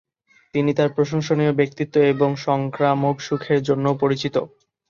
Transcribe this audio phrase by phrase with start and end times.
[0.55, 4.35] তিনি তার প্রশংসনীয় ব্যক্তিত্ব এবং সংক্রামক সুখের জন্যও পরিচিত।